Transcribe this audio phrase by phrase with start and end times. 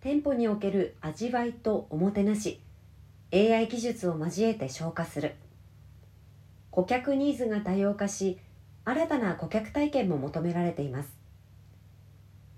[0.00, 2.60] 店舗における味わいとおもてなし
[3.32, 5.34] AI 技術を交えて消化する。
[6.70, 8.38] 顧客ニーズが多様化し
[8.84, 11.20] 新たな顧客体験も求められています。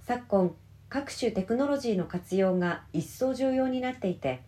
[0.07, 0.55] 昨今
[0.89, 4.43] 各種テクノロジーの活用が一層重要になっていて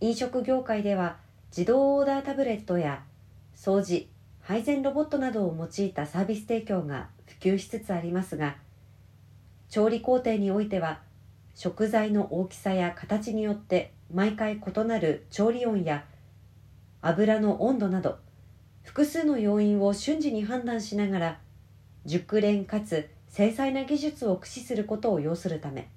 [0.00, 1.16] 飲食業界では
[1.50, 3.02] 自動オーダータブレットや
[3.54, 4.06] 掃除
[4.40, 8.56] 配膳ロボットなどを用いたサービス提供が普及しつつありますが
[9.68, 11.00] 調理工程においては
[11.54, 16.04] 食材の大きさや形によって毎回異なる調理温や
[17.02, 18.18] 油の温度など
[18.82, 21.40] 複数の要因を瞬時に判断しながら
[22.06, 25.88] 熟練かつ精細な技術を駆使することを要するため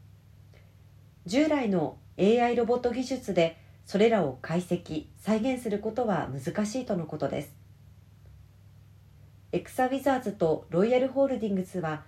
[1.25, 7.55] 従来の AI ロボット技術でそれらを解析再現することは難しいとのことです。
[9.51, 12.03] エクサウィザーズとロイヤルホールディングスは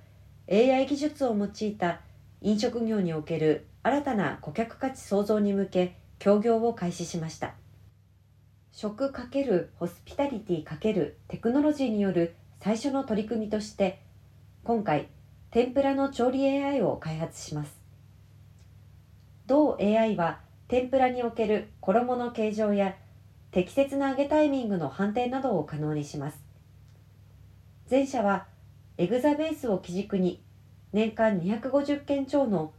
[0.52, 2.02] AI 技術を用いた
[2.42, 7.56] 飲食業における新たな顧客価値創造に向け協業を開始しました。
[8.72, 14.02] 食×ホスピタリティ×テクノロジーによる最初の取り組みとして
[14.64, 15.08] 今回
[15.52, 17.80] 天ぷらの調理 AI を開発します。
[19.48, 22.96] 同 AI は天ぷらにおける衣の形状や
[23.52, 26.44] 適切な揚げタイミングの判定などを可能にします。
[27.90, 28.48] 前者は
[28.98, 30.44] エグザベースを基軸に
[30.96, 32.72] 年間250件超の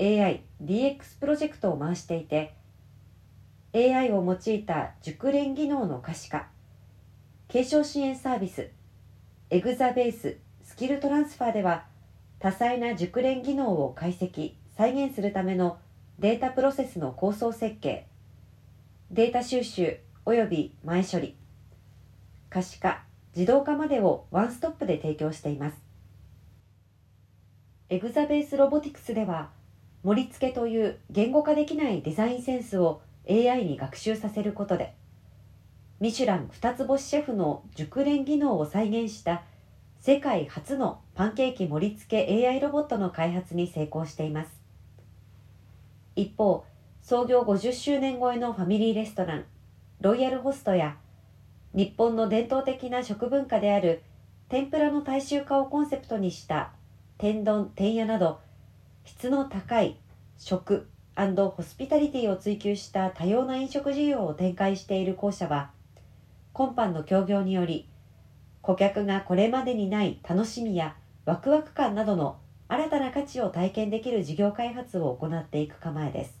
[0.00, 2.56] AI、DX プロジェクトを回していて
[3.72, 6.48] AI を用いた熟練技能の可視化
[7.46, 8.70] 継承支援サービス
[9.50, 11.84] エグザベーススキルトランスファーでは
[12.40, 15.78] 多彩な熟練技能を解析再現するための
[16.18, 18.08] データプロセスの構想設計
[19.12, 21.36] データ収集及び前処理
[22.48, 23.04] 可視化
[23.36, 25.89] 自動化までをワンストップで提供しています。
[27.92, 29.50] エグザベースロボティクスでは
[30.04, 34.94] 盛り付けという言語化できないデザインセンスを AI に学習させることで
[35.98, 39.42] ミシュラン二つ星シェフの熟練技能を再現した
[40.00, 44.52] 世界初のパンケーキ盛り付け AI ロボットの開発に成功しています。
[46.14, 46.64] 一方
[47.02, 49.44] 創業50周年超えのファミリーレストラン
[50.00, 50.96] ロイヤルホストや
[51.74, 54.02] 日本の伝統的な食文化である
[54.48, 56.70] 天ぷらの大衆化をコンセプトにした
[57.20, 58.40] 天丼天屋など
[59.04, 59.98] 質の高い
[60.38, 60.88] 食
[61.50, 65.70] ホスピタリティを追求した多様な飲食事業を展開している校舎は
[66.54, 67.90] 今般の協業により
[68.62, 72.38] 顧客がこれまでにない楽しみやワクワク感などの
[72.68, 76.39] 新たな価値を体験できる事業開発を行っていく構えです。